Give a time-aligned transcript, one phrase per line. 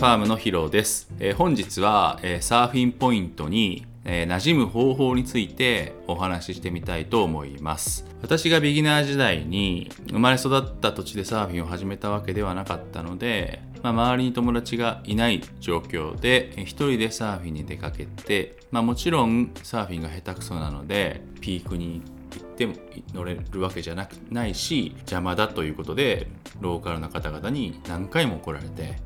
[0.00, 8.06] ファームのヒロです、えー、本日は、えー、サーフィンポイントに、えー、馴染む方法についてお話ししてみたいと思います。
[8.22, 22.74] 私がビギナー時代に生まれ育った土地でサーフィンを始めたわけではなかったので、まあ、周りに友達がいない状況で一人でサーフィンに出かけて、まあ、もちろんサーフィンが下手くそなのでピークに行って行っても
[23.12, 26.28] 乗れるわけじゃなくないし邪魔だということで
[26.60, 28.96] ローカルな方々に何回も来られて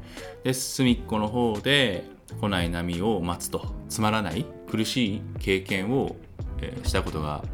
[0.43, 2.05] で隅っこの方で
[2.41, 6.17] 来ない波を待つとつまらない苦しい経験を、
[6.61, 7.45] えー、したことが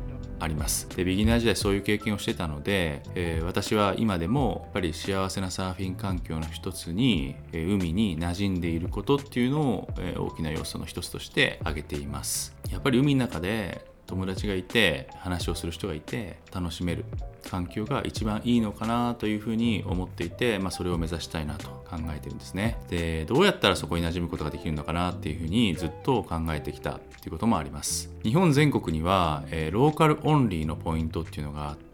[0.42, 0.88] あります。
[0.96, 12.56] でビギナー時代そういう経験をしてたので、えー、私は今でもやっぱり幸せなサーフィン環境の一つに、えー、海に馴染んでいることっていうのを、えー、大きな要素の一つとして挙げています。
[12.70, 17.04] やっぱり海の中で友達がいて話をする人がいて楽しめる
[17.48, 22.76] 環境が一番いいのかなというふうに思っていて、まあ、それを目指したいなと考えてるんですね。
[22.88, 28.10] でどうやったらそこに馴染むことができるのかなっていうふうにずっと考えてきたっていうこともあります。
[28.24, 31.89] 日本全国には、えー、ローカルオンリーのポイントっていうのがあって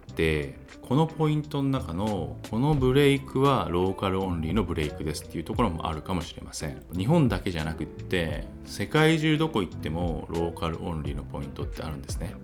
[0.82, 6.80] このポイントの中のこのブレイクはローカルオンリーのブレイクですっていうところもあるかもしれません。
[6.96, 12.34] 日本だけじゃなくって世界中どこ行ってもローカルオンリーのポイントってあるんですね。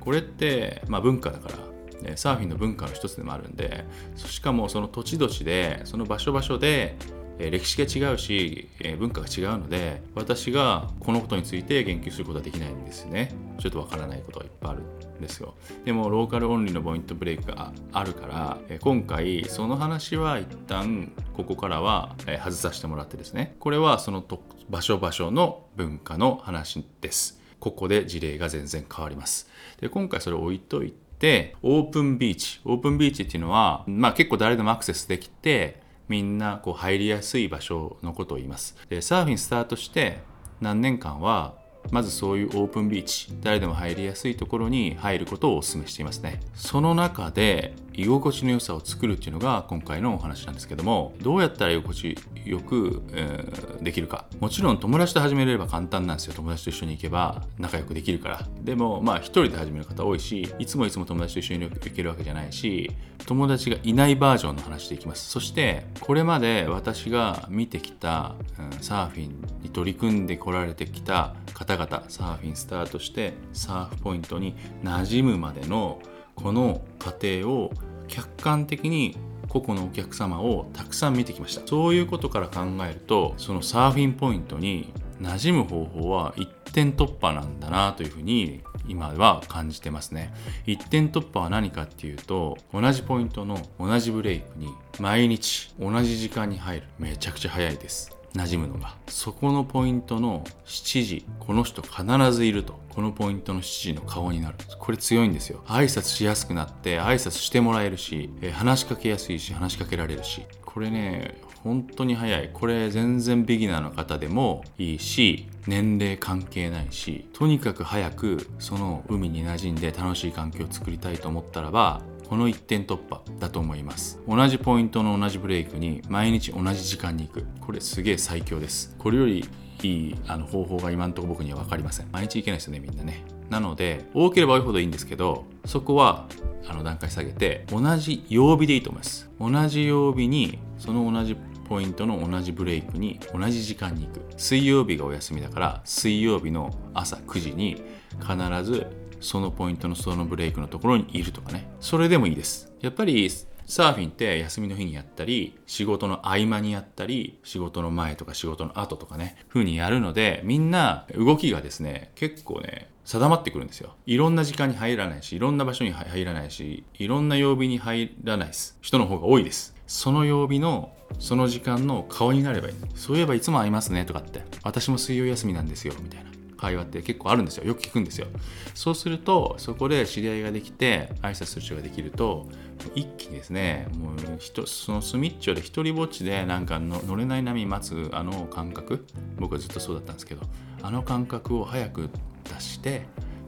[0.00, 1.68] これって、まあ、文化だから。
[2.16, 6.96] サーフィンの文化の一つでもあるんでしかもその土地土地でその場所場所で
[7.38, 13.32] 歴史が違うし文化が違うので私がこのことについて言及することはできないんですね。
[13.58, 14.82] ちょっとわからないことがいっぱいある
[15.18, 15.54] んですよ。
[15.84, 23.54] でもローカルオンリーのポイントブレイクがあるから今回その話は一旦ここからは外させてもらってですね。
[23.60, 24.24] これはその
[24.68, 27.40] 場所場所の文化の話です。
[27.60, 29.48] ここで事例が全然変わります。
[29.80, 32.60] で今回それを置いといてオープンビーチ。
[32.64, 38.76] オープンビーチっていうのは、まあ、結構誰でもアクセスできてみんなこう入りやすい場所のことを言います。
[38.88, 40.20] でサーフィンスタートして
[40.60, 41.54] 何年間は
[41.90, 46.40] まずそういうオープンビーチ誰でも入りやすいところに入ることをお勧めしていますね。
[46.54, 54.26] その中で居心地の良さを作るっていうのが今回のお話なんですけどもどうやったら居心地よく、えー、できるか。
[54.38, 56.34] もちろん友達と始めれば簡単なんですよ。
[56.34, 58.46] 友達と一緒に行けば仲良くできるから。
[58.62, 62.90] でもまあ一人で始める方多いしいつもいつも友達と一緒に行けるわけじゃないし
[63.26, 65.28] 友達がいないバージョンの話でいきます。
[65.30, 74.54] そしてこれまで私が見てきた、うん、サーフィンに取り組んでこられてきた方々サーフィンスタートしてサーフポイントに
[74.84, 76.00] 馴染むまでの
[76.36, 77.72] この過程を
[78.06, 79.16] 客観的に
[79.48, 81.66] 個々のお客様をたくさん見てきました。
[81.66, 90.32] そういうことから考えるとそのサーフィンポイントに馴染む方法は一点突破なんだなというふうに今は感じてますね。
[90.64, 94.68] 一点突破は何かっていうと同じポイントの同じブレイクに
[95.00, 96.86] 毎日同じ時間に入る。
[97.00, 98.17] めちゃくちゃ早いです。
[98.34, 102.78] 馴染むのがそこのポイントの7時この人必ずいると。
[102.98, 104.56] このポイントの7時の顔になる。
[104.76, 105.62] これ強いんですよ。
[105.68, 110.42] 挨拶しやすくなって挨拶してもらえるし、え話しかけやすいし話しかけられるし。
[110.64, 112.50] これね本当に早い。
[112.52, 124.20] これ全然ビギナーの方でもいいし年齢関係ないしとにかく早くその海に馴染んで楽しい環境を作りたいと思ったらばこの1点突破だと思います。
[124.28, 127.46] 同じポイントの同じブレイクに毎日同じ時間に行く。
[127.60, 128.94] これすげえ最強です。
[128.98, 129.48] これより
[129.82, 132.08] いいあの方法が今のとこ僕には分かりません。
[132.12, 133.24] 毎日行けないですよねみんなね。
[133.48, 136.26] なので多ければ多いほどいいんですけどそこは
[136.68, 139.30] あの段階下げて同じ曜日でいいと思います。
[139.40, 141.36] 同じ曜日にその同じ
[141.68, 144.20] ポイントの同じブレイクに同じ時間に行く。
[144.36, 147.82] 水曜日がお休みだから水曜日の朝9時に
[148.20, 148.86] 必ず
[149.20, 151.68] そのポイントのそのブレイクのところにいるとかね。
[151.80, 152.72] それでもいいです。
[152.80, 153.30] やっぱり
[153.68, 163.94] サーフィンって休みの日にやったり仕事の合間にやったり仕事の前とか仕事の後とかね風にやるのでみんな動きがですね結構ね定まってくるんですよ。
[164.06, 168.78] いろんな時間に入らないしいろんな場所に入らないしいろんな曜日に入らないです。
[168.80, 169.74] 人の方が多いです。
[169.86, 172.74] その曜日のその時間の顔になればいい。
[172.94, 176.30] そういえばいつも会いますねとかって私も水曜休みなんですよみたいな。
[176.58, 177.64] 会話って結構あるんですよ。
[177.64, 178.26] よく聞くんですよ。
[178.74, 182.46] そうするとそこで知り合いができて挨拶する人ができると
[182.94, 189.06] 一気にですねもうその隅っちょで一人ぼっちでなんか乗れない波待つあの感覚
[189.38, 190.42] 僕はずっとそうだったんですけど
[190.82, 192.10] あの感覚を早く
[192.44, 193.06] 出して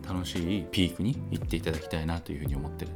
[0.09, 2.91] 楽しいピークに行っていただきたいなというふうに思ってる。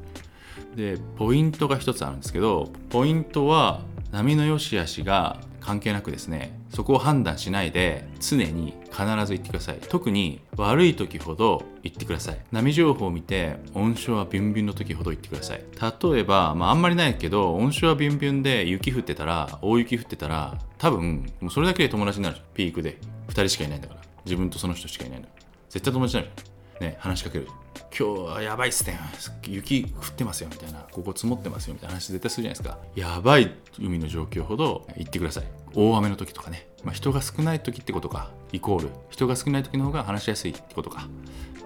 [0.77, 9.79] でポイントが一つあるんですけどポイントは波の良し悪しが関係なくですねそこを判断しないで常に必ず言ってください。
[9.89, 12.39] 特に悪い時ほど言ってください。
[12.53, 15.65] 波情報を見て温床はビュンビュンの時ほど言ってください。
[16.13, 22.99] 例えば、まあ、あんまりないけど温床はビュンビュンで雪降ってたら大雪降ってたら多分もうそれだけで友達になるピークで。
[23.29, 24.01] 2人しかいないんだから。
[24.27, 25.47] 自分とその人しかいないんだから。
[25.71, 26.35] 絶対友達になる
[26.81, 27.49] ね話しかける。
[27.97, 28.99] 今日はやばいっすね。
[29.47, 30.81] 雪降ってますよみたいな。
[30.91, 31.95] ここ積もってますよみたいな。
[31.95, 32.79] 話絶対するじゃないですか。
[32.95, 35.45] やばい海の状況ほど言ってください。
[35.75, 38.31] 大雨の時とかね、まあ、人が少ない時ってことか。
[38.53, 41.09] イコール人が少ない時の方が話しやすいってことか。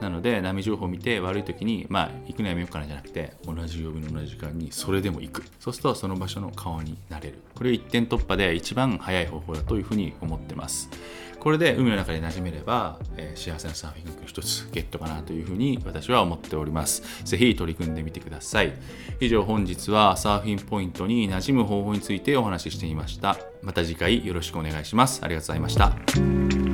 [0.00, 5.44] なので波情報を見て悪い時にまあ行くのやめようかなじゃなくて同じ曜日の同じ時間にそれでも行く。
[5.58, 7.40] そうするとその場所の顔になれる。
[7.54, 10.88] これ一点突破で一番早い方法だというふうに思ってます。
[11.40, 17.24] これで海の中で馴染めれば、えー、幸せなサーフィング一つゲットかなというふうに私は思っております。
[17.24, 18.72] ぜひ取り組んでみてください。
[19.20, 23.36] 以上本日はサーフィンポイントに馴染む方法についてお話ししてみました。
[23.62, 25.20] また次回よろしくお願いします。
[25.22, 26.67] ありがとうございました。